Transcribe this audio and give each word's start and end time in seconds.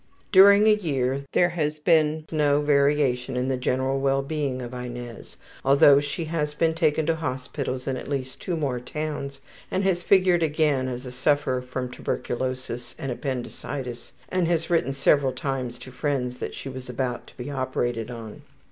During 0.31 0.65
a 0.65 0.73
year 0.73 1.25
there 1.33 1.49
has 1.49 1.77
been 1.77 2.25
no 2.31 2.59
variation 2.61 3.37
in 3.37 3.49
the 3.49 3.55
general 3.55 3.99
well 3.99 4.23
being 4.23 4.59
of 4.59 4.73
Inez, 4.73 5.37
although 5.63 5.99
she 5.99 6.25
has 6.25 6.55
been 6.55 6.73
taken 6.73 7.05
to 7.05 7.13
hospitals 7.17 7.85
in 7.85 7.97
at 7.97 8.07
least 8.09 8.41
two 8.41 8.55
more 8.55 8.79
towns 8.79 9.41
and 9.69 9.83
has 9.83 10.01
figured 10.01 10.41
again 10.41 10.87
as 10.87 11.05
a 11.05 11.11
sufferer 11.11 11.61
from 11.61 11.87
tuberculosis 11.91 12.95
and 12.97 13.11
appendicitis, 13.11 14.11
and 14.29 14.47
has 14.47 14.71
written 14.71 14.91
several 14.91 15.33
times 15.33 15.77
to 15.77 15.91
friends 15.91 16.39
that 16.39 16.55
she 16.55 16.67
was 16.67 16.89
about 16.89 17.27
to 17.27 17.37
be 17.37 17.51
operated 17.51 18.09
on. 18.09 18.41